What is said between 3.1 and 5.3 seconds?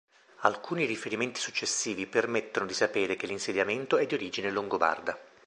che l'insediamento è di origine longobarda.